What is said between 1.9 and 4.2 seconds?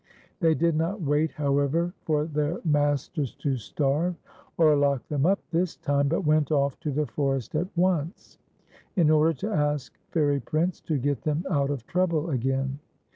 for their masters TIPSY'S SILVER BELL. 13S to starv^e